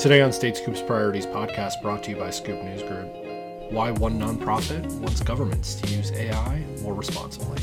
Today 0.00 0.22
on 0.22 0.30
StateScoop's 0.30 0.80
Priorities 0.80 1.26
podcast, 1.26 1.82
brought 1.82 2.02
to 2.04 2.10
you 2.12 2.16
by 2.16 2.30
Scoop 2.30 2.64
News 2.64 2.82
Group, 2.82 3.14
why 3.70 3.90
one 3.90 4.18
nonprofit 4.18 4.90
wants 4.98 5.20
governments 5.20 5.74
to 5.74 5.94
use 5.94 6.10
AI 6.12 6.64
more 6.80 6.94
responsibly. 6.94 7.60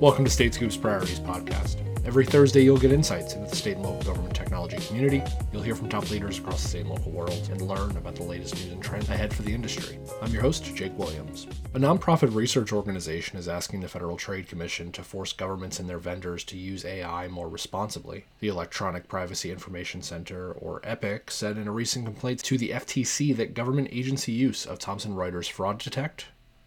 Welcome 0.00 0.24
to 0.24 0.30
StateScoop's 0.30 0.78
Priorities 0.78 1.20
podcast. 1.20 1.76
Every 2.06 2.26
Thursday, 2.26 2.62
you'll 2.62 2.76
get 2.76 2.92
insights 2.92 3.32
into 3.32 3.48
the 3.48 3.56
state 3.56 3.76
and 3.76 3.82
local 3.82 4.02
government 4.02 4.36
technology 4.36 4.76
community. 4.76 5.22
You'll 5.52 5.62
hear 5.62 5.74
from 5.74 5.88
top 5.88 6.10
leaders 6.10 6.38
across 6.38 6.62
the 6.62 6.68
state 6.68 6.82
and 6.82 6.90
local 6.90 7.10
world 7.10 7.48
and 7.50 7.62
learn 7.62 7.96
about 7.96 8.14
the 8.14 8.24
latest 8.24 8.56
news 8.56 8.72
and 8.72 8.82
trends 8.82 9.08
ahead 9.08 9.32
for 9.32 9.40
the 9.40 9.54
industry. 9.54 9.98
I'm 10.20 10.30
your 10.30 10.42
host, 10.42 10.64
Jake 10.74 10.96
Williams. 10.98 11.46
A 11.72 11.78
nonprofit 11.78 12.34
research 12.34 12.74
organization 12.74 13.38
is 13.38 13.48
asking 13.48 13.80
the 13.80 13.88
Federal 13.88 14.18
Trade 14.18 14.48
Commission 14.48 14.92
to 14.92 15.02
force 15.02 15.32
governments 15.32 15.80
and 15.80 15.88
their 15.88 15.98
vendors 15.98 16.44
to 16.44 16.58
use 16.58 16.84
AI 16.84 17.26
more 17.28 17.48
responsibly. 17.48 18.26
The 18.40 18.48
Electronic 18.48 19.08
Privacy 19.08 19.50
Information 19.50 20.02
Center, 20.02 20.52
or 20.52 20.82
EPIC, 20.84 21.30
said 21.30 21.56
in 21.56 21.66
a 21.66 21.72
recent 21.72 22.04
complaint 22.04 22.40
to 22.44 22.58
the 22.58 22.70
FTC 22.70 23.34
that 23.36 23.54
government 23.54 23.88
agency 23.90 24.32
use 24.32 24.66
of 24.66 24.78
Thomson 24.78 25.14
Reuters 25.14 25.50
Fraud 25.50 25.78
Detect 25.78 26.26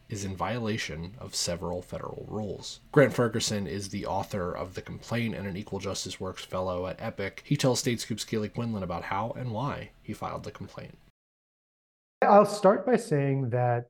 is 0.10 0.24
in 0.24 0.36
violation 0.36 1.16
of 1.20 1.36
several 1.36 1.82
federal 1.82 2.26
rules. 2.30 2.80
Grant 2.92 3.14
Fergusson 3.14 3.68
is 3.68 3.90
the 3.90 4.06
author 4.06 4.52
of 4.52 4.74
The 4.74 4.82
Complaint 4.82 5.36
and 5.36 5.48
an 5.48 5.58
Equal 5.58 5.80
Justice 5.80 6.20
Works 6.20 6.46
Fellow 6.46 6.88
at 6.88 7.00
EPIC. 7.00 7.42
He 7.46 7.58
tells 7.58 7.84
StateScoop's 7.84 8.24
Keely 8.24 8.50
Quinlan 8.50 8.84
about 8.84 9.04
how 9.04 9.32
and 9.38 9.52
why 9.52 9.92
he 10.02 10.14
filed 10.14 10.44
the 10.44 10.52
complaint. 10.52 10.98
I'll 12.22 12.46
start 12.46 12.86
by 12.86 12.96
saying 12.96 13.50
that 13.52 13.86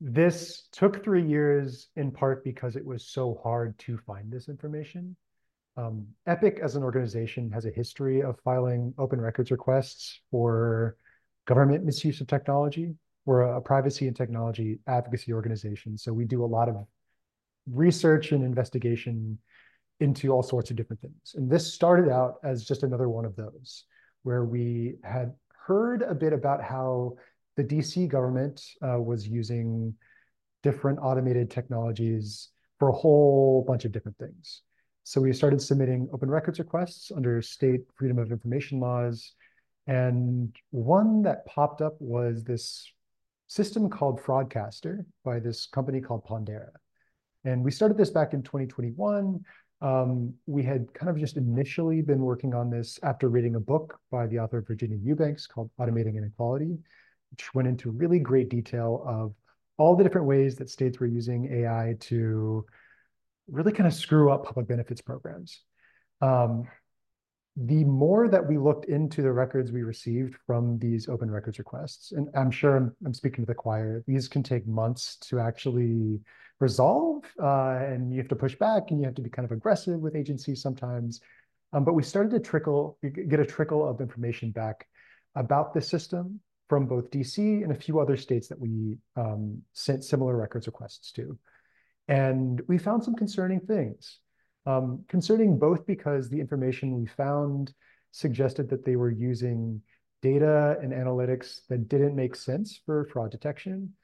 this 0.00 0.68
took 0.72 1.04
three 1.04 1.26
years 1.26 1.88
in 1.96 2.10
part 2.10 2.42
because 2.42 2.74
it 2.74 2.84
was 2.84 3.06
so 3.06 3.38
hard 3.42 3.78
to 3.80 3.98
find 3.98 4.32
this 4.32 4.48
information. 4.48 5.14
Um, 5.76 6.06
EPIC 6.26 6.58
as 6.60 6.74
an 6.74 6.82
organization 6.82 7.50
has 7.50 7.66
a 7.66 7.70
history 7.70 8.22
of 8.22 8.40
filing 8.40 8.94
open 8.98 9.20
records 9.20 9.50
requests 9.50 10.20
for 10.30 10.96
government 11.46 11.84
misuse 11.84 12.20
of 12.20 12.26
technology. 12.26 12.94
We're 13.30 13.42
a 13.42 13.60
privacy 13.60 14.08
and 14.08 14.16
technology 14.16 14.80
advocacy 14.88 15.32
organization. 15.32 15.96
So 15.96 16.12
we 16.12 16.24
do 16.24 16.44
a 16.44 16.50
lot 16.56 16.68
of 16.68 16.84
research 17.72 18.32
and 18.32 18.42
investigation 18.42 19.38
into 20.00 20.32
all 20.32 20.42
sorts 20.42 20.70
of 20.70 20.76
different 20.76 21.00
things. 21.00 21.36
And 21.36 21.48
this 21.48 21.72
started 21.72 22.10
out 22.10 22.40
as 22.42 22.64
just 22.64 22.82
another 22.82 23.08
one 23.08 23.24
of 23.24 23.36
those, 23.36 23.84
where 24.24 24.44
we 24.44 24.96
had 25.04 25.32
heard 25.64 26.02
a 26.02 26.12
bit 26.12 26.32
about 26.32 26.60
how 26.60 27.12
the 27.56 27.62
DC 27.62 28.08
government 28.08 28.64
uh, 28.82 29.00
was 29.00 29.28
using 29.28 29.94
different 30.64 30.98
automated 31.00 31.52
technologies 31.52 32.48
for 32.80 32.88
a 32.88 32.92
whole 32.92 33.64
bunch 33.64 33.84
of 33.84 33.92
different 33.92 34.18
things. 34.18 34.62
So 35.04 35.20
we 35.20 35.32
started 35.34 35.62
submitting 35.62 36.08
open 36.12 36.32
records 36.32 36.58
requests 36.58 37.12
under 37.14 37.40
state 37.42 37.82
freedom 37.94 38.18
of 38.18 38.32
information 38.32 38.80
laws. 38.80 39.34
And 39.86 40.52
one 40.70 41.22
that 41.22 41.46
popped 41.46 41.80
up 41.80 41.94
was 42.00 42.42
this 42.42 42.92
system 43.50 43.90
called 43.90 44.20
Fraudcaster 44.22 45.04
by 45.24 45.40
this 45.40 45.66
company 45.66 46.00
called 46.00 46.24
Pondera. 46.24 46.70
And 47.44 47.64
we 47.64 47.72
started 47.72 47.98
this 47.98 48.10
back 48.10 48.32
in 48.32 48.44
2021. 48.44 49.40
Um, 49.80 50.34
we 50.46 50.62
had 50.62 50.86
kind 50.94 51.10
of 51.10 51.18
just 51.18 51.36
initially 51.36 52.00
been 52.00 52.20
working 52.20 52.54
on 52.54 52.70
this 52.70 53.00
after 53.02 53.28
reading 53.28 53.56
a 53.56 53.60
book 53.60 53.98
by 54.08 54.28
the 54.28 54.38
author 54.38 54.62
Virginia 54.62 54.98
Eubanks 55.02 55.48
called 55.48 55.68
Automating 55.80 56.16
Inequality, 56.16 56.78
which 57.32 57.52
went 57.52 57.66
into 57.66 57.90
really 57.90 58.20
great 58.20 58.50
detail 58.50 59.02
of 59.04 59.34
all 59.78 59.96
the 59.96 60.04
different 60.04 60.28
ways 60.28 60.54
that 60.54 60.70
states 60.70 61.00
were 61.00 61.08
using 61.08 61.52
AI 61.52 61.96
to 61.98 62.64
really 63.48 63.72
kind 63.72 63.88
of 63.88 63.94
screw 63.94 64.30
up 64.30 64.44
public 64.44 64.68
benefits 64.68 65.00
programs. 65.00 65.60
Um, 66.20 66.68
the 67.62 67.84
more 67.84 68.26
that 68.26 68.46
we 68.46 68.56
looked 68.56 68.86
into 68.86 69.20
the 69.20 69.30
records 69.30 69.70
we 69.70 69.82
received 69.82 70.34
from 70.46 70.78
these 70.78 71.10
open 71.10 71.30
records 71.30 71.58
requests, 71.58 72.12
and 72.12 72.28
I'm 72.34 72.50
sure 72.50 72.76
I'm, 72.76 72.96
I'm 73.04 73.12
speaking 73.12 73.44
to 73.44 73.46
the 73.46 73.54
choir, 73.54 74.02
these 74.06 74.28
can 74.28 74.42
take 74.42 74.66
months 74.66 75.16
to 75.28 75.38
actually 75.38 76.20
resolve, 76.58 77.22
uh, 77.42 77.76
and 77.82 78.10
you 78.10 78.18
have 78.18 78.28
to 78.28 78.36
push 78.36 78.54
back 78.54 78.90
and 78.90 78.98
you 78.98 79.04
have 79.04 79.14
to 79.16 79.22
be 79.22 79.28
kind 79.28 79.44
of 79.44 79.52
aggressive 79.52 80.00
with 80.00 80.16
agencies 80.16 80.62
sometimes. 80.62 81.20
Um, 81.74 81.84
but 81.84 81.92
we 81.92 82.02
started 82.02 82.30
to 82.30 82.40
trickle, 82.40 82.98
get 83.02 83.40
a 83.40 83.46
trickle 83.46 83.86
of 83.86 84.00
information 84.00 84.52
back 84.52 84.86
about 85.34 85.74
the 85.74 85.82
system 85.82 86.40
from 86.70 86.86
both 86.86 87.10
DC 87.10 87.62
and 87.62 87.72
a 87.72 87.74
few 87.74 88.00
other 88.00 88.16
states 88.16 88.48
that 88.48 88.58
we 88.58 88.96
um, 89.16 89.60
sent 89.74 90.02
similar 90.02 90.34
records 90.34 90.66
requests 90.66 91.12
to. 91.12 91.38
And 92.08 92.62
we 92.68 92.78
found 92.78 93.04
some 93.04 93.16
concerning 93.16 93.60
things. 93.60 94.18
Um, 94.66 95.04
concerning 95.08 95.58
both 95.58 95.86
because 95.86 96.28
the 96.28 96.38
information 96.40 96.98
we 96.98 97.06
found 97.06 97.72
suggested 98.12 98.68
that 98.70 98.84
they 98.84 98.96
were 98.96 99.10
using 99.10 99.80
data 100.22 100.76
and 100.82 100.92
analytics 100.92 101.60
that 101.68 101.88
didn't 101.88 102.14
make 102.14 102.36
sense 102.36 102.80
for 102.84 103.06
fraud 103.06 103.30
detection. 103.30 103.94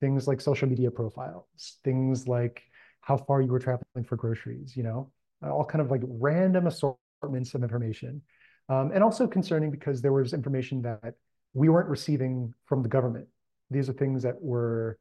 Things 0.00 0.26
like 0.26 0.40
social 0.40 0.68
media 0.68 0.90
profiles, 0.90 1.78
things 1.84 2.28
like 2.28 2.62
how 3.00 3.16
far 3.16 3.40
you 3.40 3.50
were 3.50 3.58
traveling 3.58 4.04
for 4.04 4.16
groceries, 4.16 4.76
you 4.76 4.82
know, 4.82 5.10
all 5.42 5.64
kind 5.64 5.80
of 5.80 5.90
like 5.90 6.02
random 6.04 6.66
assortments 6.66 7.54
of 7.54 7.62
information. 7.62 8.20
Um, 8.68 8.90
and 8.92 9.02
also 9.02 9.26
concerning 9.26 9.70
because 9.70 10.02
there 10.02 10.12
was 10.12 10.34
information 10.34 10.82
that 10.82 11.14
we 11.54 11.68
weren't 11.68 11.88
receiving 11.88 12.52
from 12.66 12.82
the 12.82 12.88
government. 12.88 13.28
These 13.70 13.88
are 13.88 13.92
things 13.92 14.22
that 14.24 14.40
were 14.40 14.98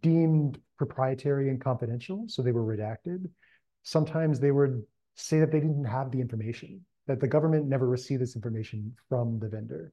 deemed 0.00 0.60
proprietary 0.76 1.48
and 1.48 1.60
confidential, 1.60 2.24
so 2.28 2.42
they 2.42 2.52
were 2.52 2.64
redacted 2.64 3.28
sometimes 3.88 4.38
they 4.38 4.50
would 4.50 4.82
say 5.14 5.40
that 5.40 5.50
they 5.50 5.60
didn't 5.60 5.84
have 5.84 6.10
the 6.10 6.20
information, 6.20 6.84
that 7.06 7.20
the 7.20 7.26
government 7.26 7.66
never 7.66 7.88
received 7.88 8.20
this 8.20 8.36
information 8.36 8.94
from 9.08 9.38
the 9.38 9.48
vendor. 9.48 9.92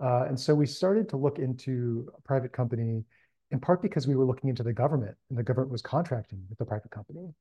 Uh, 0.00 0.24
and 0.28 0.38
so 0.38 0.52
we 0.52 0.66
started 0.66 1.08
to 1.08 1.16
look 1.16 1.38
into 1.38 2.10
a 2.18 2.20
private 2.22 2.52
company, 2.52 3.04
in 3.52 3.60
part 3.60 3.80
because 3.80 4.08
we 4.08 4.16
were 4.16 4.24
looking 4.24 4.50
into 4.50 4.64
the 4.64 4.72
government 4.72 5.14
and 5.30 5.38
the 5.38 5.42
government 5.44 5.70
was 5.70 5.82
contracting 5.82 6.42
with 6.48 6.58
the 6.58 6.64
private 6.64 6.90
company. 6.90 7.32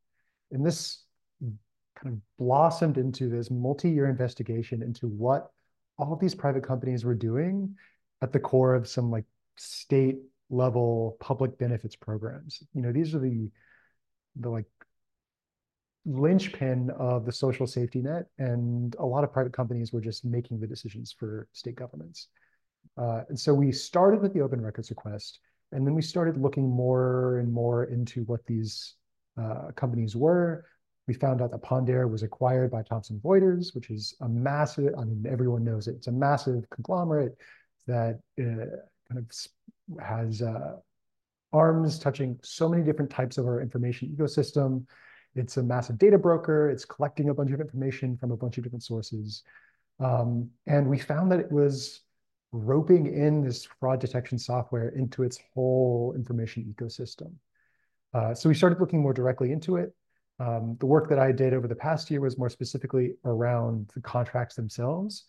And 0.52 0.64
this 0.64 1.04
kind 1.42 2.14
of 2.14 2.20
blossomed 2.38 3.00
into 3.00 3.28
this 3.28 3.50
multi-year 3.50 4.08
investigation 4.08 4.84
into 4.84 5.08
what 5.08 5.48
all 5.98 6.16
these 6.16 6.36
private 6.36 6.64
companies 6.64 7.04
were 7.04 7.16
doing 7.16 7.76
at 8.22 8.32
the 8.32 8.40
core 8.40 8.76
of 8.76 8.88
some 8.88 9.10
like 9.10 9.26
state 9.56 10.18
level 10.52 11.18
public 11.20 11.58
benefits 11.58 11.96
programs. 11.96 12.62
You 12.76 12.84
know, 12.84 12.92
these 12.92 13.16
are 13.16 13.20
the 13.20 13.50
the 14.40 14.50
like 14.52 14.66
linchpin 16.08 16.90
of 16.98 17.26
the 17.26 17.32
social 17.32 17.68
safety 17.68 18.02
net, 18.02 18.26
and 18.40 18.96
a 18.98 19.06
lot 19.06 19.24
of 19.24 19.32
private 19.32 19.54
companies 19.54 19.92
were 19.92 20.02
just 20.02 20.24
making 20.26 20.60
the 20.60 20.68
decisions 20.68 21.12
for 21.12 21.48
state 21.52 21.76
governments. 21.76 22.30
Uh, 22.98 23.22
and 23.30 23.40
so 23.40 23.54
we 23.54 23.72
started 23.72 24.22
with 24.22 24.34
the 24.34 24.42
open 24.42 24.62
records 24.62 24.90
request, 24.90 25.40
and 25.74 25.86
then 25.86 25.94
we 25.94 26.02
started 26.02 26.38
looking 26.38 26.70
more 26.70 27.40
and 27.40 27.52
more 27.52 27.86
into 27.86 28.24
what 28.24 28.46
these 28.46 28.96
uh, 29.40 29.72
companies 29.76 30.16
were. 30.16 30.66
We 31.08 31.14
found 31.14 31.42
out 31.42 31.52
that 31.52 31.62
Pondera 31.62 32.10
was 32.10 32.24
acquired 32.24 32.72
by 32.72 32.84
Thomson 32.84 33.22
Reuters, 33.24 33.76
which 33.76 33.90
is 33.90 34.16
a 34.22 34.30
massive, 34.30 34.94
I 34.98 35.04
mean, 35.04 35.26
everyone 35.30 35.64
knows 35.64 35.88
it. 35.88 35.96
It's 35.96 36.08
a 36.08 36.12
massive 36.12 36.70
conglomerate 36.70 37.38
that 37.86 38.20
uh, 38.40 38.80
kind 39.10 39.20
of 39.20 39.26
has 40.02 40.42
uh, 40.42 40.78
arms 41.54 42.00
touching 42.00 42.40
so 42.44 42.68
many 42.68 42.84
different 42.84 43.12
types 43.12 43.38
of 43.38 43.46
our 43.46 43.62
information 43.62 44.16
ecosystem. 44.18 44.86
It's 45.38 45.58
a 45.58 45.64
massive 45.64 45.98
data 45.98 46.18
broker. 46.18 46.70
It's 46.70 46.86
collecting 46.86 47.30
a 47.30 47.34
bunch 47.34 47.52
of 47.52 47.62
information 47.62 48.18
from 48.18 48.32
a 48.32 48.38
bunch 48.38 48.58
of 48.58 48.64
different 48.64 48.84
sources. 48.84 49.44
Um, 50.00 50.50
and 50.66 50.88
we 50.88 51.00
found 51.00 51.32
that 51.32 51.40
it 51.40 51.52
was 51.52 52.02
roping 52.52 53.08
in 53.14 53.44
this 53.44 53.68
fraud 53.80 54.00
detection 54.00 54.40
software 54.40 54.90
into 54.90 55.24
its 55.24 55.40
whole 55.54 56.14
information 56.16 56.74
ecosystem. 56.74 57.34
Uh, 58.14 58.34
so 58.34 58.50
we 58.50 58.56
started 58.56 58.80
looking 58.80 59.02
more 59.02 59.14
directly 59.14 59.52
into 59.52 59.78
it. 59.78 59.94
Um, 60.40 60.78
the 60.80 60.86
work 60.86 61.10
that 61.10 61.20
I 61.20 61.32
did 61.32 61.54
over 61.54 61.68
the 61.68 61.76
past 61.76 62.10
year 62.12 62.22
was 62.22 62.38
more 62.38 62.50
specifically 62.50 63.14
around 63.26 63.90
the 63.96 64.02
contracts 64.02 64.56
themselves. 64.56 65.26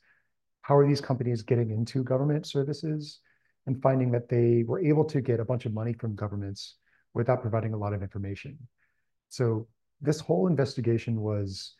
How 0.63 0.77
are 0.77 0.87
these 0.87 1.01
companies 1.01 1.43
getting 1.43 1.71
into 1.71 2.05
government 2.05 2.47
services 2.47 3.21
and 3.67 3.83
finding 3.83 4.11
that 4.13 4.29
they 4.29 4.65
were 4.67 4.81
able 4.81 5.05
to 5.05 5.21
get 5.21 5.41
a 5.41 5.45
bunch 5.45 5.67
of 5.67 5.75
money 5.75 5.93
from 5.93 6.15
governments 6.15 6.77
without 7.15 7.43
providing 7.43 7.75
a 7.75 7.77
lot 7.77 7.93
of 7.93 8.03
information. 8.03 8.57
So 9.29 9.67
this 10.01 10.21
whole 10.21 10.47
investigation 10.47 11.21
was 11.21 11.75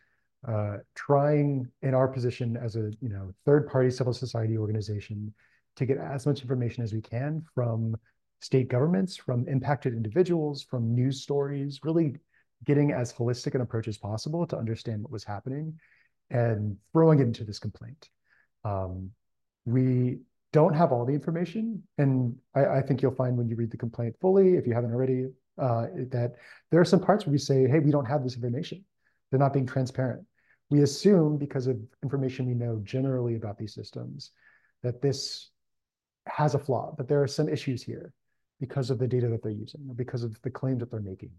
uh, 0.47 0.79
trying 0.95 1.67
in 1.83 1.95
our 1.95 2.09
position 2.09 2.57
as 2.57 2.77
a 2.77 2.91
you 3.01 3.09
know 3.09 3.33
third 3.45 3.69
party 3.69 3.91
civil 3.91 4.13
society 4.13 4.57
organization 4.57 5.33
to 5.77 5.87
get 5.87 5.99
as 5.99 6.27
much 6.27 6.43
information 6.43 6.83
as 6.83 6.93
we 6.93 7.01
can 7.01 7.43
from 7.55 7.97
state 8.41 8.69
governments, 8.69 9.17
from 9.17 9.47
impacted 9.49 9.95
individuals, 9.95 10.63
from 10.63 10.95
news 10.95 11.23
stories, 11.23 11.81
really 11.83 12.17
getting 12.65 12.93
as 12.93 13.13
holistic 13.13 13.55
an 13.55 13.61
approach 13.61 13.89
as 13.89 13.99
possible 13.99 14.47
to 14.47 14.57
understand 14.57 15.03
what 15.03 15.13
was 15.13 15.25
happening 15.25 15.79
and 16.31 16.77
throwing 16.93 17.21
it 17.21 17.23
into 17.23 17.45
this 17.45 17.59
complaint. 17.59 18.09
Um, 18.65 19.11
we 19.65 20.19
don't 20.53 20.75
have 20.75 20.93
all 20.93 21.05
the 21.05 21.13
information, 21.13 21.83
and 21.99 22.35
I, 22.55 22.67
I 22.67 22.83
think 22.83 23.03
you'll 23.03 23.15
find 23.15 23.37
when 23.37 23.49
you 23.49 23.57
read 23.57 23.71
the 23.71 23.77
complaint 23.77 24.17
fully, 24.21 24.55
if 24.55 24.67
you 24.67 24.73
haven't 24.73 24.93
already, 24.93 25.27
uh, 25.59 25.87
that 26.11 26.35
there 26.71 26.81
are 26.81 26.85
some 26.85 27.01
parts 27.01 27.27
where 27.27 27.33
we 27.33 27.39
say, 27.39 27.69
hey, 27.69 27.81
we 27.81 27.91
don't 27.91 28.07
have 28.07 28.23
this 28.23 28.35
information. 28.35 28.85
They're 29.31 29.41
not 29.41 29.53
being 29.53 29.67
transparent. 29.67 30.25
We 30.71 30.83
assume 30.83 31.39
because 31.39 31.67
of 31.67 31.79
information 32.03 32.47
we 32.47 32.55
know 32.55 32.81
generally 32.83 33.37
about 33.37 33.59
these 33.59 33.75
systems 33.75 34.31
that 34.83 35.03
this 35.03 35.51
has 36.27 36.55
a 36.55 36.59
flaw, 36.59 36.95
that 36.99 37.09
there 37.09 37.23
are 37.23 37.29
some 37.29 37.49
issues 37.49 37.83
here 37.83 38.13
because 38.61 38.91
of 38.91 38.99
the 38.99 39.07
data 39.07 39.29
that 39.29 39.43
they're 39.43 39.53
using 39.53 39.81
or 39.89 39.95
because 39.95 40.23
of 40.23 40.41
the 40.43 40.51
claims 40.51 40.81
that 40.81 40.91
they're 40.91 41.01
making. 41.01 41.31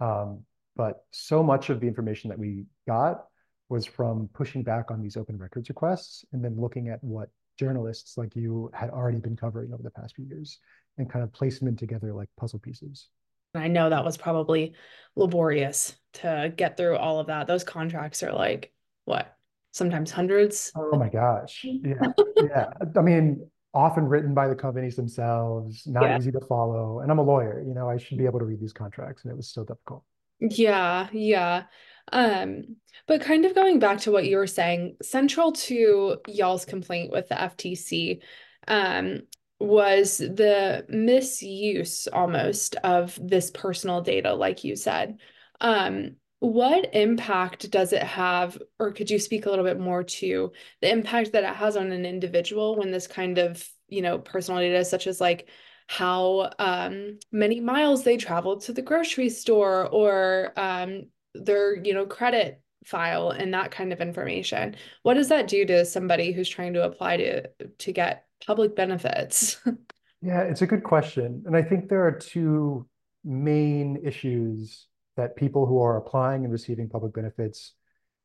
Um, 0.00 0.44
but 0.76 1.04
so 1.10 1.42
much 1.42 1.70
of 1.70 1.80
the 1.80 1.86
information 1.86 2.30
that 2.30 2.38
we 2.38 2.64
got 2.86 3.24
was 3.68 3.86
from 3.86 4.28
pushing 4.34 4.62
back 4.62 4.90
on 4.90 5.00
these 5.00 5.16
open 5.16 5.38
records 5.38 5.68
requests 5.68 6.24
and 6.32 6.44
then 6.44 6.60
looking 6.60 6.88
at 6.88 7.02
what 7.02 7.28
journalists 7.58 8.16
like 8.16 8.34
you 8.36 8.70
had 8.74 8.90
already 8.90 9.18
been 9.18 9.36
covering 9.36 9.72
over 9.72 9.82
the 9.82 9.90
past 9.90 10.16
few 10.16 10.24
years 10.24 10.58
and 10.98 11.10
kind 11.10 11.22
of 11.22 11.32
placing 11.32 11.66
them 11.66 11.76
together 11.76 12.12
like 12.12 12.28
puzzle 12.36 12.58
pieces. 12.58 13.08
I 13.54 13.68
know 13.68 13.90
that 13.90 14.04
was 14.04 14.16
probably 14.16 14.74
laborious 15.16 15.94
to 16.14 16.52
get 16.56 16.76
through 16.76 16.96
all 16.96 17.20
of 17.20 17.28
that. 17.28 17.46
Those 17.46 17.64
contracts 17.64 18.22
are 18.22 18.32
like 18.32 18.72
what? 19.04 19.36
Sometimes 19.72 20.10
hundreds. 20.10 20.72
Oh 20.76 20.96
my 20.96 21.08
gosh. 21.08 21.64
Yeah. 21.64 22.12
yeah. 22.36 22.66
I 22.96 23.00
mean, 23.00 23.48
often 23.74 24.04
written 24.06 24.34
by 24.34 24.48
the 24.48 24.54
companies 24.54 24.96
themselves, 24.96 25.86
not 25.86 26.04
yeah. 26.04 26.16
easy 26.16 26.30
to 26.32 26.40
follow. 26.40 27.00
And 27.00 27.10
I'm 27.10 27.18
a 27.18 27.22
lawyer, 27.22 27.62
you 27.66 27.74
know, 27.74 27.88
I 27.88 27.96
should 27.96 28.18
be 28.18 28.24
able 28.24 28.38
to 28.38 28.44
read 28.44 28.60
these 28.60 28.72
contracts 28.72 29.24
and 29.24 29.32
it 29.32 29.36
was 29.36 29.48
so 29.48 29.64
difficult. 29.64 30.04
Yeah, 30.40 31.08
yeah. 31.12 31.64
Um, 32.12 32.76
but 33.06 33.20
kind 33.20 33.44
of 33.44 33.54
going 33.54 33.78
back 33.78 33.98
to 34.00 34.10
what 34.10 34.26
you 34.26 34.36
were 34.36 34.46
saying, 34.46 34.96
central 35.02 35.52
to 35.52 36.18
y'all's 36.26 36.64
complaint 36.64 37.10
with 37.10 37.28
the 37.28 37.34
FTC 37.34 38.20
um, 38.68 39.22
was 39.58 40.18
the 40.18 40.84
misuse 40.88 42.06
almost 42.08 42.76
of 42.76 43.18
this 43.22 43.50
personal 43.50 44.00
data, 44.00 44.34
like 44.34 44.64
you 44.64 44.76
said. 44.76 45.18
Um, 45.60 46.16
what 46.40 46.94
impact 46.94 47.70
does 47.70 47.92
it 47.92 48.02
have, 48.02 48.58
or 48.78 48.92
could 48.92 49.10
you 49.10 49.18
speak 49.18 49.46
a 49.46 49.50
little 49.50 49.64
bit 49.64 49.80
more 49.80 50.02
to 50.02 50.52
the 50.82 50.90
impact 50.90 51.32
that 51.32 51.44
it 51.44 51.56
has 51.56 51.76
on 51.76 51.90
an 51.90 52.04
individual 52.04 52.76
when 52.76 52.90
this 52.90 53.06
kind 53.06 53.38
of, 53.38 53.66
you 53.88 54.02
know, 54.02 54.18
personal 54.18 54.60
data, 54.60 54.84
such 54.84 55.06
as 55.06 55.20
like 55.20 55.48
how 55.86 56.50
um, 56.58 57.18
many 57.32 57.60
miles 57.60 58.04
they 58.04 58.16
traveled 58.16 58.62
to 58.62 58.72
the 58.72 58.82
grocery 58.82 59.28
store 59.28 59.86
or 59.86 60.52
um, 60.56 61.04
their, 61.34 61.76
you 61.76 61.94
know, 61.94 62.06
credit 62.06 62.60
file 62.84 63.30
and 63.30 63.54
that 63.54 63.70
kind 63.70 63.92
of 63.92 64.00
information. 64.00 64.76
What 65.02 65.14
does 65.14 65.28
that 65.28 65.48
do 65.48 65.64
to 65.66 65.84
somebody 65.84 66.32
who's 66.32 66.48
trying 66.48 66.74
to 66.74 66.84
apply 66.84 67.16
to 67.18 67.48
to 67.78 67.92
get 67.92 68.26
public 68.46 68.76
benefits? 68.76 69.60
yeah, 70.22 70.42
it's 70.42 70.62
a 70.62 70.66
good 70.66 70.84
question. 70.84 71.42
And 71.46 71.56
I 71.56 71.62
think 71.62 71.88
there 71.88 72.06
are 72.06 72.12
two 72.12 72.86
main 73.24 73.98
issues 74.04 74.86
that 75.16 75.36
people 75.36 75.66
who 75.66 75.80
are 75.80 75.96
applying 75.96 76.44
and 76.44 76.52
receiving 76.52 76.88
public 76.88 77.14
benefits 77.14 77.72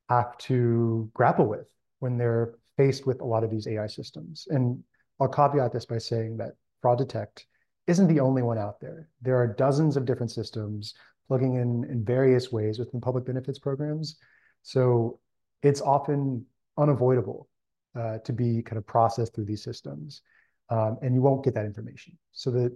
have 0.10 0.38
to 0.40 1.10
grapple 1.14 1.46
with 1.46 1.68
when 2.00 2.18
they're 2.18 2.56
faced 2.78 3.06
with 3.06 3.22
a 3.22 3.26
lot 3.26 3.44
of 3.44 3.52
these 3.52 3.68
AI 3.68 3.88
systems. 3.88 4.48
And 4.50 4.84
I'll 5.20 5.28
caveat 5.28 5.72
this 5.72 5.86
by 5.86 6.00
saying 6.00 6.38
that 6.38 6.54
Fraud 6.82 6.98
Detect 6.98 7.46
isn't 7.88 8.08
the 8.08 8.20
only 8.20 8.42
one 8.42 8.58
out 8.58 8.80
there. 8.80 9.10
There 9.22 9.38
are 9.38 9.48
dozens 9.48 9.98
of 9.98 10.06
different 10.06 10.32
systems 10.32 10.94
plugging 11.30 11.56
in 11.56 11.86
in 11.86 12.04
various 12.04 12.52
ways 12.52 12.80
within 12.80 13.00
public 13.00 13.26
benefits 13.26 13.60
programs. 13.60 14.18
So 14.64 15.20
it's 15.64 15.80
often 15.80 16.46
unavoidable 16.78 17.48
uh, 17.98 18.18
to 18.20 18.34
be 18.34 18.62
kind 18.62 18.78
of 18.78 18.86
processed 18.86 19.36
through 19.36 19.46
these 19.46 19.64
systems. 19.64 20.22
Um, 20.70 20.98
and 21.02 21.16
you 21.16 21.22
won't 21.22 21.44
get 21.44 21.54
that 21.56 21.66
information. 21.66 22.18
So 22.32 22.52
the 22.52 22.76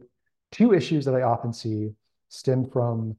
two 0.51 0.73
issues 0.73 1.03
that 1.05 1.15
I 1.15 1.23
often 1.23 1.51
see 1.51 1.91
stem 2.29 2.65
from 2.65 3.15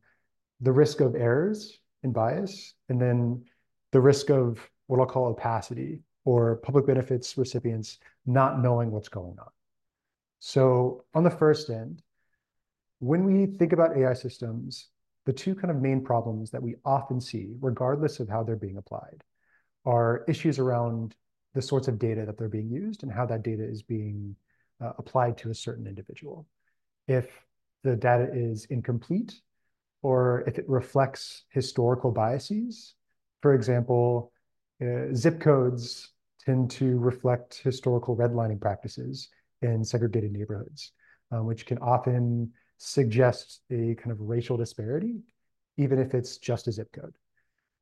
the 0.61 0.73
risk 0.73 1.01
of 1.01 1.15
errors 1.15 1.79
and 2.03 2.13
bias, 2.13 2.75
and 2.89 3.01
then 3.01 3.45
the 3.93 4.01
risk 4.01 4.31
of 4.31 4.59
what 4.87 5.01
I'll 5.01 5.07
call 5.07 5.27
opacity 5.27 6.01
or 6.25 6.57
public 6.57 6.87
benefits 6.87 7.37
recipients 7.37 7.99
not 8.27 8.61
knowing 8.61 8.91
what's 8.91 9.09
going 9.09 9.37
on. 9.39 9.51
So 10.41 11.05
on 11.15 11.25
the 11.25 11.31
first 11.31 11.71
end, 11.71 12.03
when 12.99 13.25
we 13.25 13.47
think 13.47 13.73
about 13.73 13.97
AI 13.97 14.15
systems, 14.15 14.89
the 15.27 15.33
two 15.33 15.55
kind 15.55 15.71
of 15.71 15.81
main 15.81 16.03
problems 16.03 16.51
that 16.51 16.63
we 16.63 16.77
often 16.85 17.21
see, 17.21 17.55
regardless 17.61 18.21
of 18.21 18.29
how 18.29 18.43
they're 18.43 18.57
being 18.57 18.77
applied, 18.77 19.23
are 19.85 20.25
issues 20.29 20.59
around 20.59 21.15
the 21.55 21.63
sorts 21.63 21.89
of 21.89 21.99
data 21.99 22.25
that 22.27 22.37
they're 22.37 22.49
being 22.49 22.71
used 22.71 23.03
and 23.03 23.13
how 23.13 23.25
that 23.27 23.43
data 23.43 23.63
is 23.63 23.83
being 23.83 24.37
uh, 24.81 24.93
applied 24.99 25.39
to 25.39 25.51
a 25.51 25.55
certain 25.55 25.87
individual. 25.87 26.47
If 27.07 27.29
the 27.83 27.97
data 27.97 28.29
is 28.33 28.67
incomplete 28.67 29.41
or 30.03 30.45
if 30.47 30.59
it 30.59 30.69
reflects 30.69 31.45
historical 31.51 32.11
biases, 32.11 32.95
for 33.41 33.55
example, 33.55 34.33
uh, 34.83 35.15
zip 35.15 35.41
codes 35.41 36.11
tend 36.45 36.71
to 36.73 36.99
reflect 36.99 37.61
historical 37.63 38.17
redlining 38.17 38.61
practices 38.61 39.29
in 39.63 39.85
segregated 39.85 40.33
neighborhoods, 40.33 40.93
uh, 41.33 41.43
which 41.43 41.67
can 41.67 41.79
often 41.79 42.53
suggest 42.85 43.63
a 43.71 43.95
kind 43.95 44.13
of 44.13 44.21
racial 44.21 44.57
disparity, 44.57 45.23
even 45.79 45.99
if 45.99 46.15
it's 46.15 46.37
just 46.37 46.69
a 46.69 46.73
zip 46.73 46.93
code. 46.93 47.15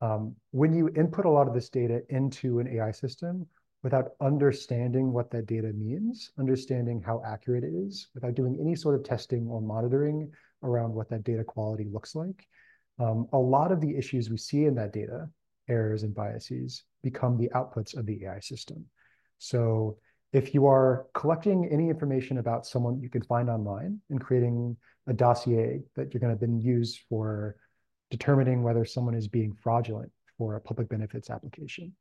Um, 0.01 0.35
when 0.51 0.73
you 0.73 0.89
input 0.95 1.25
a 1.25 1.29
lot 1.29 1.47
of 1.47 1.53
this 1.53 1.69
data 1.69 2.01
into 2.09 2.59
an 2.59 2.67
AI 2.67 2.91
system 2.91 3.45
without 3.83 4.11
understanding 4.21 5.11
what 5.11 5.29
that 5.31 5.45
data 5.45 5.73
means, 5.73 6.31
understanding 6.39 7.01
how 7.01 7.21
accurate 7.25 7.65
it 7.65 7.73
is, 7.73 8.07
without 8.13 8.33
doing 8.33 8.57
any 8.59 8.75
sort 8.75 8.95
of 8.95 9.03
testing 9.03 9.47
or 9.47 9.61
monitoring 9.61 10.31
around 10.63 10.93
what 10.93 11.09
that 11.09 11.23
data 11.23 11.43
quality 11.43 11.85
looks 11.91 12.15
like, 12.15 12.47
um, 12.99 13.27
a 13.33 13.37
lot 13.37 13.73
of 13.73 13.81
the 13.81 13.95
issues 13.97 14.29
we 14.29 14.37
see 14.37 14.65
in 14.65 14.75
that 14.75 14.93
data, 14.93 15.27
errors 15.67 16.03
and 16.03 16.15
biases, 16.15 16.83
become 17.01 17.37
the 17.37 17.49
outputs 17.53 17.95
of 17.97 18.05
the 18.05 18.23
AI 18.23 18.39
system. 18.39 18.85
So 19.37 19.97
if 20.33 20.53
you 20.53 20.65
are 20.65 21.05
collecting 21.13 21.69
any 21.71 21.89
information 21.89 22.39
about 22.39 22.65
someone 22.65 22.99
you 22.99 23.09
can 23.09 23.21
find 23.21 23.49
online 23.49 23.99
and 24.09 24.19
creating 24.19 24.75
a 25.07 25.13
dossier 25.13 25.81
that 25.95 26.13
you're 26.13 26.21
going 26.21 26.35
to 26.35 26.39
then 26.39 26.59
use 26.59 26.99
for 27.07 27.55
determining 28.09 28.63
whether 28.63 28.83
someone 28.83 29.13
is 29.13 29.27
being 29.27 29.53
fraudulent 29.53 30.11
for 30.37 30.55
a 30.55 30.61
public 30.61 30.89
benefits 30.89 31.29
application, 31.29 31.93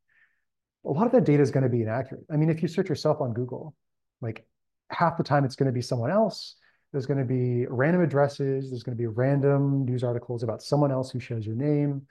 a 0.84 0.90
lot 0.90 1.06
of 1.06 1.12
that 1.12 1.24
data 1.24 1.42
is 1.42 1.50
going 1.50 1.62
to 1.62 1.68
be 1.68 1.82
inaccurate. 1.82 2.24
I 2.30 2.36
mean, 2.36 2.50
if 2.50 2.62
you 2.62 2.68
search 2.68 2.88
yourself 2.88 3.20
on 3.20 3.34
Google, 3.34 3.74
like 4.20 4.46
half 4.90 5.16
the 5.16 5.22
time 5.22 5.44
it's 5.44 5.56
going 5.56 5.66
to 5.66 5.72
be 5.72 5.82
someone 5.82 6.10
else. 6.10 6.56
There's 6.90 7.06
going 7.06 7.18
to 7.18 7.24
be 7.24 7.66
random 7.66 8.02
addresses. 8.02 8.70
There's 8.70 8.82
going 8.82 8.96
to 8.96 9.00
be 9.00 9.06
random 9.06 9.84
news 9.84 10.04
articles 10.04 10.42
about 10.42 10.62
someone 10.62 10.92
else 10.92 11.10
who 11.10 11.20
shares 11.20 11.46
your 11.46 11.56
name. 11.56 12.02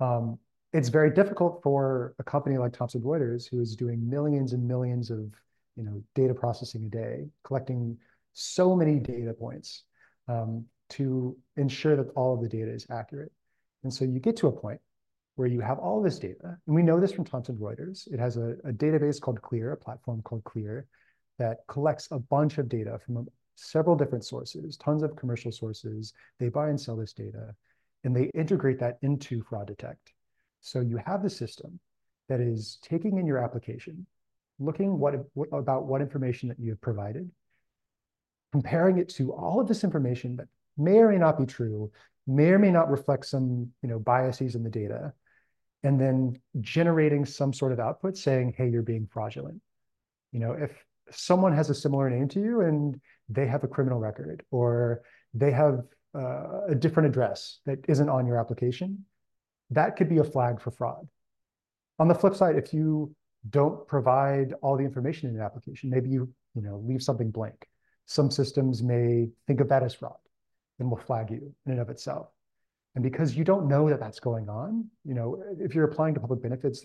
Um, 0.00 0.38
it's 0.72 0.88
very 0.88 1.10
difficult 1.10 1.62
for 1.62 2.14
a 2.18 2.24
company 2.24 2.58
like 2.58 2.72
Thomson 2.72 3.00
Reuters, 3.00 3.48
who 3.50 3.60
is 3.60 3.76
doing 3.76 4.08
millions 4.08 4.52
and 4.52 4.66
millions 4.66 5.10
of 5.10 5.32
you 5.76 5.84
know 5.84 6.02
data 6.14 6.34
processing 6.34 6.84
a 6.86 6.88
day, 6.88 7.26
collecting 7.44 7.96
so 8.32 8.74
many 8.76 8.98
data 8.98 9.32
points 9.32 9.84
um, 10.28 10.64
to 10.90 11.36
ensure 11.56 11.96
that 11.96 12.10
all 12.16 12.34
of 12.34 12.42
the 12.42 12.48
data 12.48 12.70
is 12.72 12.86
accurate. 12.90 13.32
And 13.82 13.92
so 13.92 14.04
you 14.04 14.18
get 14.18 14.36
to 14.38 14.48
a 14.48 14.52
point 14.52 14.80
where 15.36 15.48
you 15.48 15.60
have 15.60 15.78
all 15.78 16.02
this 16.02 16.18
data. 16.18 16.56
And 16.66 16.74
we 16.74 16.82
know 16.82 16.98
this 16.98 17.12
from 17.12 17.24
Thomson 17.24 17.56
Reuters. 17.56 18.12
It 18.12 18.18
has 18.18 18.36
a, 18.36 18.56
a 18.64 18.72
database 18.72 19.20
called 19.20 19.40
Clear, 19.42 19.72
a 19.72 19.76
platform 19.76 20.22
called 20.22 20.44
Clear, 20.44 20.86
that 21.38 21.58
collects 21.68 22.08
a 22.10 22.18
bunch 22.18 22.58
of 22.58 22.68
data 22.68 22.98
from 23.04 23.26
several 23.54 23.96
different 23.96 24.24
sources, 24.24 24.76
tons 24.76 25.02
of 25.02 25.16
commercial 25.16 25.52
sources. 25.52 26.14
They 26.38 26.48
buy 26.48 26.68
and 26.68 26.80
sell 26.80 26.96
this 26.96 27.12
data, 27.12 27.54
and 28.04 28.16
they 28.16 28.30
integrate 28.34 28.78
that 28.80 28.98
into 29.02 29.42
Fraud 29.42 29.66
Detect. 29.66 30.12
So 30.60 30.80
you 30.80 30.98
have 31.04 31.22
the 31.22 31.30
system 31.30 31.78
that 32.28 32.40
is 32.40 32.78
taking 32.82 33.18
in 33.18 33.26
your 33.26 33.38
application, 33.38 34.06
looking 34.58 34.98
what, 34.98 35.14
what 35.34 35.48
about 35.52 35.86
what 35.86 36.00
information 36.00 36.48
that 36.48 36.58
you 36.58 36.70
have 36.70 36.80
provided, 36.80 37.30
comparing 38.52 38.98
it 38.98 39.08
to 39.10 39.32
all 39.32 39.60
of 39.60 39.68
this 39.68 39.84
information 39.84 40.36
that 40.36 40.48
may 40.76 40.98
or 40.98 41.10
may 41.10 41.18
not 41.18 41.38
be 41.38 41.46
true, 41.46 41.90
may 42.26 42.50
or 42.50 42.58
may 42.58 42.70
not 42.70 42.90
reflect 42.90 43.26
some 43.26 43.70
you 43.82 43.88
know 43.88 43.98
biases 43.98 44.54
in 44.54 44.62
the 44.62 44.70
data, 44.70 45.12
and 45.82 46.00
then 46.00 46.38
generating 46.60 47.24
some 47.24 47.52
sort 47.52 47.72
of 47.72 47.80
output 47.80 48.16
saying, 48.16 48.54
hey, 48.56 48.68
you're 48.68 48.82
being 48.82 49.06
fraudulent. 49.10 49.60
You 50.32 50.40
know, 50.40 50.52
if 50.52 50.72
someone 51.10 51.52
has 51.52 51.70
a 51.70 51.74
similar 51.74 52.10
name 52.10 52.28
to 52.28 52.40
you 52.40 52.62
and 52.62 53.00
they 53.28 53.46
have 53.46 53.64
a 53.64 53.68
criminal 53.68 53.98
record 53.98 54.44
or 54.50 55.02
they 55.34 55.52
have 55.52 55.82
uh, 56.14 56.62
a 56.68 56.74
different 56.74 57.08
address 57.08 57.60
that 57.66 57.78
isn't 57.88 58.08
on 58.08 58.26
your 58.26 58.38
application, 58.38 59.04
that 59.70 59.96
could 59.96 60.08
be 60.08 60.18
a 60.18 60.24
flag 60.24 60.60
for 60.60 60.70
fraud. 60.70 61.06
On 61.98 62.08
the 62.08 62.14
flip 62.14 62.34
side, 62.34 62.56
if 62.56 62.72
you 62.74 63.14
don't 63.50 63.86
provide 63.86 64.54
all 64.62 64.76
the 64.76 64.84
information 64.84 65.28
in 65.28 65.36
an 65.36 65.42
application, 65.42 65.90
maybe 65.90 66.10
you, 66.10 66.28
you 66.54 66.62
know, 66.62 66.82
leave 66.86 67.02
something 67.02 67.30
blank. 67.30 67.66
Some 68.06 68.30
systems 68.30 68.82
may 68.82 69.28
think 69.46 69.60
of 69.60 69.68
that 69.68 69.82
as 69.82 69.94
fraud 69.94 70.16
and 70.78 70.90
will 70.90 70.98
flag 70.98 71.30
you 71.30 71.54
in 71.66 71.72
and 71.72 71.80
of 71.80 71.90
itself. 71.90 72.28
And 72.94 73.02
because 73.02 73.36
you 73.36 73.44
don't 73.44 73.68
know 73.68 73.88
that 73.90 74.00
that's 74.00 74.20
going 74.20 74.48
on, 74.48 74.86
you 75.04 75.14
know, 75.14 75.42
if 75.58 75.74
you're 75.74 75.84
applying 75.84 76.14
to 76.14 76.20
public 76.20 76.42
benefits, 76.42 76.84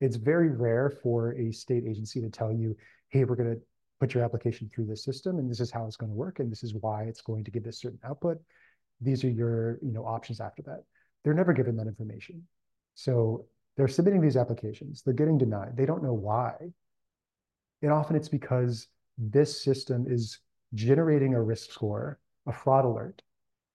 it's 0.00 0.16
very 0.16 0.50
rare 0.50 0.90
for 1.02 1.32
a 1.34 1.52
state 1.52 1.84
agency 1.86 2.20
to 2.20 2.28
tell 2.28 2.52
you, 2.52 2.76
hey, 3.10 3.24
we're 3.24 3.36
going 3.36 3.54
to 3.54 3.60
put 4.00 4.12
your 4.12 4.24
application 4.24 4.70
through 4.74 4.86
this 4.86 5.04
system 5.04 5.38
and 5.38 5.50
this 5.50 5.60
is 5.60 5.70
how 5.70 5.86
it's 5.86 5.96
going 5.96 6.10
to 6.10 6.16
work 6.16 6.40
and 6.40 6.50
this 6.50 6.62
is 6.62 6.74
why 6.74 7.04
it's 7.04 7.22
going 7.22 7.44
to 7.44 7.50
give 7.50 7.64
this 7.64 7.80
certain 7.80 7.98
output. 8.04 8.38
These 9.00 9.24
are 9.24 9.30
your, 9.30 9.78
you 9.82 9.92
know, 9.92 10.04
options 10.04 10.40
after 10.40 10.62
that. 10.62 10.82
They're 11.22 11.34
never 11.34 11.52
given 11.52 11.76
that 11.76 11.86
information. 11.86 12.42
So 12.94 13.46
they're 13.76 13.88
submitting 13.88 14.20
these 14.20 14.36
applications, 14.36 15.02
they're 15.02 15.14
getting 15.14 15.38
denied. 15.38 15.76
They 15.76 15.86
don't 15.86 16.02
know 16.02 16.14
why. 16.14 16.54
And 17.82 17.92
often 17.92 18.16
it's 18.16 18.28
because 18.28 18.88
this 19.18 19.62
system 19.62 20.06
is 20.08 20.38
generating 20.74 21.34
a 21.34 21.42
risk 21.42 21.70
score, 21.70 22.18
a 22.46 22.52
fraud 22.52 22.84
alert, 22.84 23.22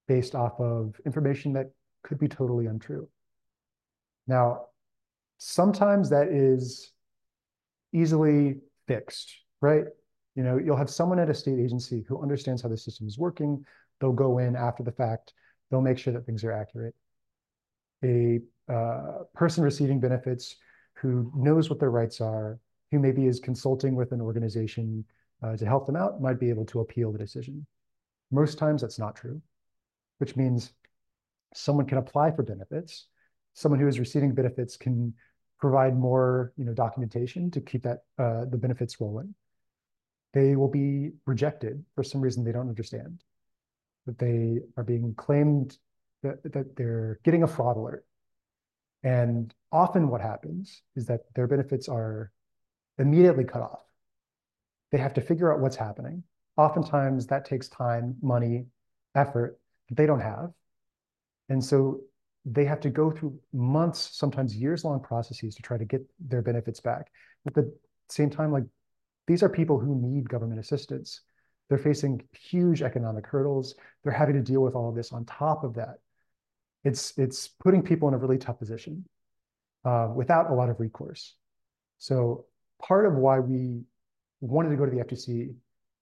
based 0.08 0.36
off 0.36 0.60
of 0.60 1.00
information 1.06 1.54
that 1.54 1.72
could 2.04 2.20
be 2.20 2.28
totally 2.28 2.66
untrue. 2.66 3.08
Now, 4.28 4.68
sometimes 5.38 6.10
that 6.10 6.28
is 6.28 6.92
easily 7.94 8.58
fixed, 8.88 9.32
right? 9.62 9.86
You 10.36 10.44
know, 10.44 10.58
you'll 10.58 10.78
have 10.78 10.90
someone 10.90 11.20
at 11.20 11.30
a 11.30 11.34
state 11.34 11.60
agency 11.60 12.06
who 12.08 12.22
understands 12.22 12.62
how 12.62 12.70
the 12.70 12.78
system 12.78 13.08
is 13.08 13.18
working. 13.18 13.66
They'll 14.00 14.14
go 14.14 14.40
in 14.40 14.56
after 14.56 14.84
the 14.84 14.92
fact. 14.92 15.34
They'll 15.70 15.82
make 15.82 15.98
sure 15.98 16.14
that 16.14 16.26
things 16.26 16.44
are 16.44 16.52
accurate. 16.52 16.96
A 18.04 18.40
person 19.34 19.64
receiving 19.64 20.00
benefits 20.00 20.56
who 20.94 21.32
knows 21.36 21.70
what 21.70 21.80
their 21.80 21.92
rights 21.92 22.22
are, 22.22 22.60
who 22.92 23.00
maybe 23.00 23.26
is 23.26 23.40
consulting 23.40 23.96
with 23.96 24.12
an 24.12 24.22
organization 24.22 25.04
uh, 25.44 25.56
to 25.58 25.66
help 25.66 25.86
them 25.86 25.96
out, 25.96 26.22
might 26.22 26.40
be 26.40 26.50
able 26.50 26.66
to 26.66 26.82
appeal 26.82 27.12
the 27.12 27.18
decision. 27.18 27.66
Most 28.32 28.58
times 28.58 28.82
that's 28.82 29.00
not 29.00 29.16
true, 29.16 29.42
which 30.20 30.36
means 30.36 30.74
someone 31.54 31.86
can 31.86 31.98
apply 31.98 32.32
for 32.32 32.44
benefits. 32.44 33.08
Someone 33.54 33.80
who 33.80 33.88
is 33.88 34.00
receiving 34.00 34.34
benefits 34.34 34.78
can 34.78 35.14
provide 35.60 35.98
more 35.98 36.54
you 36.58 36.66
know, 36.66 36.74
documentation 36.74 37.52
to 37.52 37.62
keep 37.62 37.84
that 37.84 38.00
uh, 38.18 38.46
the 38.46 38.58
benefits 38.58 39.00
rolling. 39.02 39.34
They 40.34 40.56
will 40.56 40.70
be 40.70 41.12
rejected 41.26 41.84
for 41.94 42.04
some 42.04 42.22
reason 42.22 42.44
they 42.44 42.52
don't 42.52 42.70
understand. 42.70 43.24
That 44.06 44.18
they 44.18 44.60
are 44.78 44.84
being 44.84 45.14
claimed 45.16 45.78
that, 46.24 46.42
that 46.54 46.76
they're 46.76 47.20
getting 47.24 47.44
a 47.44 47.48
fraud 47.48 47.78
alert. 47.78 48.06
And 49.04 49.54
often 49.72 50.10
what 50.10 50.22
happens 50.22 50.82
is 50.96 51.06
that 51.08 51.22
their 51.34 51.48
benefits 51.48 51.90
are 51.90 52.32
immediately 52.98 53.44
cut 53.44 53.62
off. 53.62 53.82
They 54.92 54.98
have 54.98 55.14
to 55.16 55.22
figure 55.22 55.52
out 55.52 55.60
what's 55.60 55.76
happening. 55.76 56.24
Oftentimes 56.58 57.28
that 57.28 57.46
takes 57.46 57.70
time, 57.70 58.16
money, 58.22 58.66
effort 59.16 59.60
that 59.90 59.96
they 59.96 60.06
don't 60.06 60.20
have. 60.20 60.52
And 61.50 61.64
so 61.64 62.02
they 62.46 62.66
have 62.66 62.80
to 62.82 62.90
go 62.90 63.12
through 63.12 63.40
months, 63.54 64.10
sometimes 64.14 64.56
years 64.56 64.84
long 64.84 65.00
processes 65.00 65.56
to 65.56 65.62
try 65.62 65.78
to 65.78 65.86
get 65.86 66.02
their 66.20 66.42
benefits 66.42 66.80
back. 66.80 67.12
At 67.48 67.54
the 67.54 67.74
same 68.10 68.30
time, 68.30 68.52
like 68.52 68.64
these 69.28 69.44
are 69.44 69.50
people 69.50 69.80
who 69.80 69.96
need 69.96 70.30
government 70.30 70.60
assistance. 70.60 71.22
They're 71.70 71.78
facing 71.78 72.22
huge 72.34 72.82
economic 72.82 73.26
hurdles. 73.26 73.76
They're 74.04 74.12
having 74.12 74.36
to 74.36 74.42
deal 74.42 74.62
with 74.62 74.76
all 74.76 74.90
of 74.90 74.96
this 74.96 75.14
on 75.14 75.26
top 75.26 75.64
of 75.64 75.76
that. 75.76 76.00
It's, 76.84 77.18
it's 77.18 77.48
putting 77.48 77.84
people 77.84 78.08
in 78.08 78.14
a 78.14 78.18
really 78.18 78.38
tough 78.38 78.60
position 78.60 79.06
uh, 79.86 80.10
without 80.16 80.50
a 80.50 80.54
lot 80.54 80.70
of 80.70 80.80
recourse. 80.80 81.36
So 81.98 82.46
part 82.82 83.06
of 83.06 83.14
why 83.14 83.40
we 83.40 83.82
wanted 84.40 84.70
to 84.70 84.76
go 84.76 84.86
to 84.86 84.92
the 84.92 85.04
FTC 85.04 85.54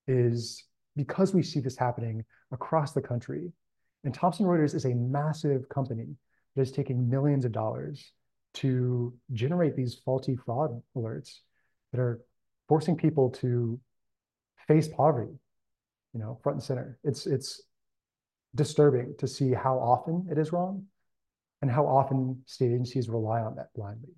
is 0.07 0.63
because 0.95 1.33
we 1.33 1.43
see 1.43 1.59
this 1.59 1.77
happening 1.77 2.23
across 2.51 2.93
the 2.93 3.01
country. 3.01 3.51
And 4.03 4.13
Thomson 4.13 4.45
Reuters 4.45 4.73
is 4.73 4.85
a 4.85 4.95
massive 4.95 5.67
company 5.69 6.15
that 6.55 6.61
is 6.61 6.71
taking 6.71 7.09
millions 7.09 7.45
of 7.45 7.51
dollars 7.51 8.11
to 8.55 9.13
generate 9.33 9.75
these 9.75 9.95
faulty 10.05 10.35
fraud 10.35 10.81
alerts 10.95 11.39
that 11.91 11.99
are 11.99 12.21
forcing 12.67 12.95
people 12.95 13.29
to 13.29 13.79
face 14.67 14.87
poverty, 14.87 15.31
you 16.13 16.19
know, 16.19 16.39
front 16.41 16.57
and 16.57 16.63
center. 16.63 16.97
It's 17.03 17.25
it's 17.27 17.61
disturbing 18.55 19.15
to 19.19 19.27
see 19.27 19.53
how 19.53 19.77
often 19.77 20.27
it 20.31 20.37
is 20.37 20.51
wrong 20.51 20.85
and 21.61 21.69
how 21.69 21.85
often 21.85 22.41
state 22.45 22.71
agencies 22.71 23.09
rely 23.09 23.41
on 23.41 23.55
that 23.55 23.67
blindly 23.75 24.13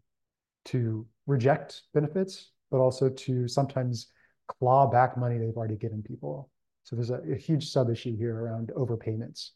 to 0.66 1.06
reject 1.28 1.84
benefits, 1.94 2.52
but 2.70 2.78
also 2.78 3.10
to 3.10 3.48
sometimes 3.48 4.08
claw 4.48 4.88
back 4.88 5.18
money 5.18 5.38
they've 5.38 5.58
already 5.58 5.76
given 5.76 6.04
people. 6.04 6.50
So 6.84 6.96
there's 6.96 7.10
a, 7.10 7.22
a 7.32 7.36
huge 7.36 7.70
sub 7.70 7.90
issue 7.90 8.16
here 8.16 8.36
around 8.36 8.72
overpayments, 8.76 9.52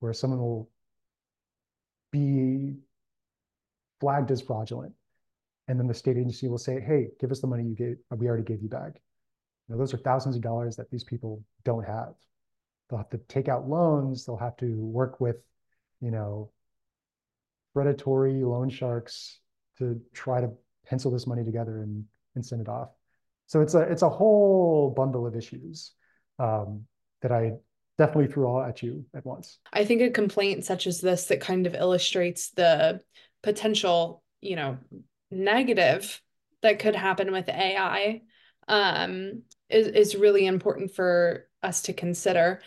where 0.00 0.12
someone 0.12 0.40
will 0.40 0.70
be 2.10 2.74
flagged 4.00 4.30
as 4.30 4.42
fraudulent. 4.42 4.92
And 5.68 5.78
then 5.78 5.86
the 5.86 5.94
state 5.94 6.16
agency 6.16 6.48
will 6.48 6.58
say, 6.58 6.80
hey, 6.80 7.08
give 7.20 7.30
us 7.30 7.40
the 7.40 7.46
money 7.46 7.64
you 7.64 7.74
gave, 7.74 7.96
we 8.16 8.26
already 8.26 8.42
gave 8.42 8.62
you 8.62 8.68
back. 8.68 9.00
Know, 9.68 9.78
those 9.78 9.94
are 9.94 9.98
thousands 9.98 10.36
of 10.36 10.42
dollars 10.42 10.76
that 10.76 10.90
these 10.90 11.04
people 11.04 11.42
don't 11.64 11.84
have. 11.84 12.14
They'll 12.92 12.98
have 12.98 13.08
to 13.08 13.18
take 13.26 13.48
out 13.48 13.66
loans. 13.66 14.26
They'll 14.26 14.36
have 14.36 14.58
to 14.58 14.78
work 14.78 15.18
with, 15.18 15.36
you 16.02 16.10
know, 16.10 16.50
predatory 17.72 18.44
loan 18.44 18.68
sharks 18.68 19.40
to 19.78 19.98
try 20.12 20.42
to 20.42 20.50
pencil 20.86 21.10
this 21.10 21.26
money 21.26 21.42
together 21.42 21.80
and, 21.80 22.04
and 22.34 22.44
send 22.44 22.60
it 22.60 22.68
off. 22.68 22.90
So 23.46 23.62
it's 23.62 23.72
a 23.72 23.80
it's 23.80 24.02
a 24.02 24.10
whole 24.10 24.90
bundle 24.94 25.26
of 25.26 25.34
issues 25.34 25.92
um, 26.38 26.84
that 27.22 27.32
I 27.32 27.52
definitely 27.96 28.30
threw 28.30 28.46
all 28.46 28.62
at 28.62 28.82
you 28.82 29.06
at 29.14 29.24
once. 29.24 29.58
I 29.72 29.86
think 29.86 30.02
a 30.02 30.10
complaint 30.10 30.66
such 30.66 30.86
as 30.86 31.00
this 31.00 31.24
that 31.26 31.40
kind 31.40 31.66
of 31.66 31.74
illustrates 31.74 32.50
the 32.50 33.00
potential, 33.42 34.22
you 34.42 34.56
know, 34.56 34.76
negative 35.30 36.20
that 36.60 36.78
could 36.78 36.94
happen 36.94 37.32
with 37.32 37.48
AI 37.48 38.20
um, 38.68 39.44
is 39.70 39.86
is 39.86 40.14
really 40.14 40.44
important 40.44 40.90
for 40.90 41.48
us 41.62 41.82
to 41.82 41.94
consider. 41.94 42.60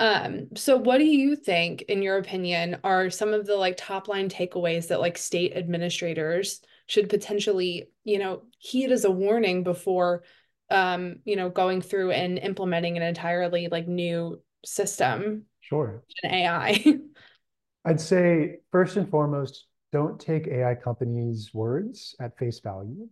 Um, 0.00 0.48
so 0.56 0.76
what 0.76 0.98
do 0.98 1.04
you 1.04 1.36
think, 1.36 1.82
in 1.82 2.02
your 2.02 2.18
opinion, 2.18 2.78
are 2.82 3.10
some 3.10 3.32
of 3.32 3.46
the 3.46 3.54
like 3.54 3.76
top 3.76 4.08
line 4.08 4.28
takeaways 4.28 4.88
that 4.88 5.00
like 5.00 5.16
state 5.16 5.56
administrators 5.56 6.60
should 6.86 7.08
potentially, 7.08 7.90
you 8.02 8.18
know, 8.18 8.42
heed 8.58 8.90
as 8.90 9.04
a 9.04 9.10
warning 9.10 9.62
before 9.62 10.24
um, 10.70 11.16
you 11.24 11.36
know, 11.36 11.50
going 11.50 11.80
through 11.80 12.12
and 12.12 12.38
implementing 12.38 12.96
an 12.96 13.02
entirely 13.02 13.68
like 13.68 13.88
new 13.88 14.40
system? 14.64 15.44
Sure. 15.60 16.02
In 16.22 16.30
AI. 16.30 16.98
I'd 17.84 18.00
say 18.00 18.58
first 18.70 18.96
and 18.96 19.08
foremost, 19.10 19.66
don't 19.92 20.20
take 20.20 20.46
AI 20.46 20.74
companies' 20.74 21.50
words 21.52 22.14
at 22.20 22.38
face 22.38 22.60
value. 22.60 23.08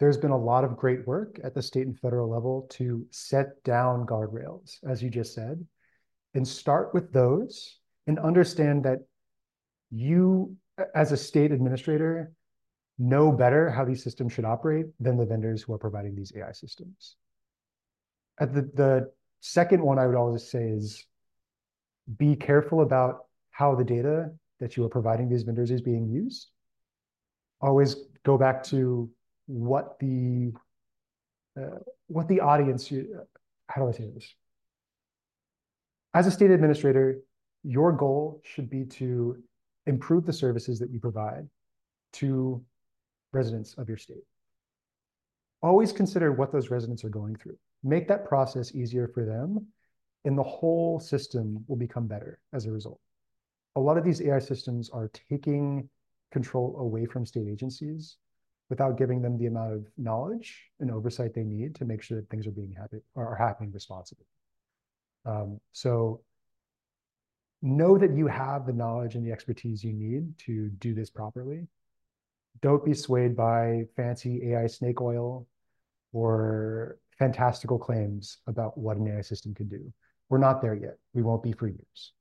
There's 0.00 0.16
been 0.16 0.30
a 0.30 0.38
lot 0.38 0.64
of 0.64 0.76
great 0.76 1.06
work 1.06 1.40
at 1.42 1.54
the 1.54 1.62
state 1.62 1.86
and 1.86 1.98
federal 1.98 2.30
level 2.30 2.66
to 2.70 3.04
set 3.10 3.62
down 3.64 4.06
guardrails, 4.06 4.78
as 4.88 5.02
you 5.02 5.10
just 5.10 5.34
said, 5.34 5.64
and 6.34 6.46
start 6.46 6.94
with 6.94 7.12
those 7.12 7.78
and 8.06 8.18
understand 8.18 8.84
that 8.84 8.98
you, 9.90 10.56
as 10.94 11.12
a 11.12 11.16
state 11.16 11.52
administrator, 11.52 12.32
know 12.98 13.30
better 13.32 13.70
how 13.70 13.84
these 13.84 14.02
systems 14.02 14.32
should 14.32 14.44
operate 14.44 14.86
than 15.00 15.16
the 15.16 15.24
vendors 15.24 15.62
who 15.62 15.72
are 15.72 15.78
providing 15.78 16.14
these 16.14 16.32
AI 16.36 16.52
systems. 16.52 17.16
At 18.40 18.54
the, 18.54 18.62
the 18.74 19.10
second 19.40 19.82
one 19.82 19.98
I 19.98 20.06
would 20.06 20.16
always 20.16 20.48
say 20.48 20.68
is 20.68 21.06
be 22.16 22.34
careful 22.34 22.80
about 22.82 23.26
how 23.50 23.74
the 23.74 23.84
data 23.84 24.30
that 24.60 24.76
you 24.76 24.84
are 24.84 24.88
providing 24.88 25.28
these 25.28 25.42
vendors 25.42 25.70
is 25.70 25.80
being 25.80 26.08
used. 26.08 26.50
Always 27.60 27.96
go 28.24 28.38
back 28.38 28.62
to 28.64 29.10
what 29.46 29.98
the 29.98 30.52
uh, 31.58 31.78
what 32.06 32.28
the 32.28 32.40
audience 32.40 32.90
you, 32.90 33.20
how 33.66 33.82
do 33.82 33.88
I 33.88 33.92
say 33.92 34.08
this? 34.14 34.34
As 36.14 36.26
a 36.26 36.30
state 36.30 36.50
administrator, 36.50 37.20
your 37.62 37.92
goal 37.92 38.40
should 38.44 38.70
be 38.70 38.84
to 38.84 39.36
improve 39.86 40.24
the 40.24 40.32
services 40.32 40.78
that 40.78 40.90
you 40.90 41.00
provide 41.00 41.48
to 42.14 42.64
residents 43.32 43.74
of 43.74 43.88
your 43.88 43.98
state. 43.98 44.24
Always 45.62 45.92
consider 45.92 46.32
what 46.32 46.52
those 46.52 46.70
residents 46.70 47.04
are 47.04 47.10
going 47.10 47.36
through. 47.36 47.58
Make 47.82 48.08
that 48.08 48.24
process 48.24 48.74
easier 48.74 49.08
for 49.08 49.24
them, 49.24 49.66
and 50.24 50.36
the 50.36 50.42
whole 50.42 50.98
system 50.98 51.64
will 51.68 51.76
become 51.76 52.06
better 52.06 52.40
as 52.52 52.66
a 52.66 52.70
result. 52.70 53.00
A 53.76 53.80
lot 53.80 53.98
of 53.98 54.04
these 54.04 54.22
AI 54.22 54.38
systems 54.38 54.88
are 54.90 55.10
taking 55.30 55.88
control 56.32 56.76
away 56.78 57.06
from 57.06 57.26
state 57.26 57.48
agencies 57.48 58.16
without 58.70 58.98
giving 58.98 59.22
them 59.22 59.38
the 59.38 59.46
amount 59.46 59.72
of 59.72 59.86
knowledge 59.96 60.70
and 60.80 60.90
oversight 60.90 61.34
they 61.34 61.44
need 61.44 61.74
to 61.74 61.84
make 61.84 62.02
sure 62.02 62.20
that 62.20 62.28
things 62.28 62.46
are 62.46 62.52
being 62.52 62.72
happen 62.72 63.00
are 63.16 63.34
happening 63.34 63.72
responsibly. 63.72 64.26
Um, 65.28 65.60
so 65.72 66.22
know 67.60 67.98
that 67.98 68.16
you 68.16 68.26
have 68.26 68.66
the 68.66 68.72
knowledge 68.72 69.14
and 69.14 69.26
the 69.26 69.32
expertise 69.32 69.84
you 69.84 69.92
need 69.92 70.38
to 70.38 70.68
do 70.78 70.94
this 70.94 71.10
properly 71.10 71.66
don't 72.60 72.84
be 72.84 72.94
swayed 72.94 73.36
by 73.36 73.84
fancy 73.96 74.52
AI 74.52 74.66
snake 74.66 75.00
oil 75.00 75.46
or 76.12 76.98
fantastical 77.18 77.78
claims 77.78 78.38
about 78.46 78.76
what 78.76 78.96
an 78.96 79.08
AI 79.08 79.20
system 79.20 79.54
can 79.54 79.68
do. 79.68 79.92
We're 80.28 80.38
not 80.38 80.60
there 80.60 80.74
yet. 80.74 80.98
We 81.14 81.22
won't 81.22 81.42
be 81.42 81.52
for 81.52 81.68
years. 81.68 82.12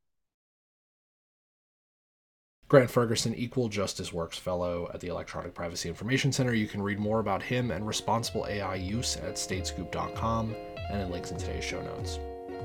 Grant 2.68 2.92
Fergusson, 2.92 3.34
Equal 3.38 3.70
Justice 3.70 4.12
Works 4.12 4.38
Fellow 4.38 4.90
at 4.94 5.00
the 5.00 5.08
Electronic 5.08 5.54
Privacy 5.54 5.88
Information 5.88 6.34
Center. 6.34 6.54
You 6.54 6.68
can 6.68 6.82
read 6.82 7.00
more 7.00 7.20
about 7.20 7.42
him 7.42 7.72
and 7.72 7.88
responsible 7.88 8.46
AI 8.48 8.76
use 8.76 9.16
at 9.16 9.36
statescoop.com 9.36 10.54
and 10.90 11.02
in 11.02 11.10
links 11.10 11.32
in 11.32 11.38
today's 11.38 11.64
show 11.64 11.82
notes. 11.82 12.20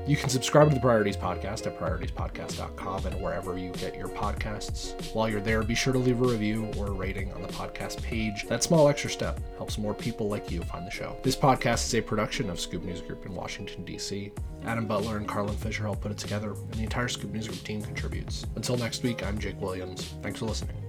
You 0.07 0.17
can 0.17 0.29
subscribe 0.29 0.69
to 0.69 0.75
the 0.75 0.81
Priorities 0.81 1.17
Podcast 1.17 1.67
at 1.67 1.79
prioritiespodcast.com 1.79 3.07
and 3.07 3.23
wherever 3.23 3.57
you 3.57 3.71
get 3.73 3.95
your 3.95 4.09
podcasts. 4.09 5.15
While 5.15 5.29
you're 5.29 5.41
there, 5.41 5.63
be 5.63 5.77
sure 5.77 5.93
to 5.93 5.99
leave 5.99 6.21
a 6.21 6.27
review 6.27 6.69
or 6.77 6.89
a 6.89 6.93
rating 6.93 7.33
on 7.33 7.43
the 7.43 7.49
podcast 7.49 8.03
page. 8.03 8.45
That 8.49 8.65
small 8.65 8.89
extra 8.89 9.11
step 9.11 9.41
helps 9.57 9.79
more 9.79 9.95
people 9.95 10.29
like 10.29 10.51
you 10.51 10.63
find 10.63 10.85
the 10.87 10.91
show. 10.91 11.17
This 11.23 11.37
podcast 11.37 11.87
is 11.87 11.95
a 11.95 12.03
production 12.03 12.51
of 12.51 12.59
Scoop 12.59 12.83
News 12.83 13.01
Group 13.01 13.27
in 13.27 13.35
Washington, 13.35 13.85
D.C. 13.85 14.33
Adam 14.65 14.87
Butler 14.87 15.19
and 15.19 15.29
Carlin 15.29 15.57
Fisher 15.57 15.85
help 15.85 16.01
put 16.01 16.11
it 16.11 16.19
together, 16.19 16.53
and 16.53 16.75
the 16.75 16.83
entire 16.83 17.09
Scoop 17.09 17.31
News 17.33 17.47
Group 17.47 17.63
team 17.63 17.81
contributes. 17.81 18.45
Until 18.57 18.77
next 18.77 19.05
week, 19.05 19.25
I'm 19.25 19.39
Jake 19.39 19.61
Williams. 19.61 20.15
Thanks 20.23 20.41
for 20.41 20.47
listening. 20.47 20.82